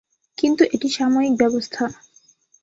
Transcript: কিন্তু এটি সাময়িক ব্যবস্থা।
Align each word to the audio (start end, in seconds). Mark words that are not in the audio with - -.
কিন্তু 0.37 0.63
এটি 0.73 0.87
সাময়িক 0.89 1.33
ব্যবস্থা। 1.37 1.83